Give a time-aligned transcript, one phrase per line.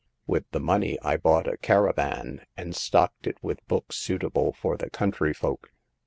[0.25, 4.75] With the money I bought a car avan, and stocked it with books suitable for
[4.75, 5.71] the country folk.